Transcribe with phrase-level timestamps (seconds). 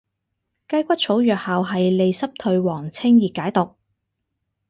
[0.67, 3.75] 雞骨草藥效係利濕退黃清熱解毒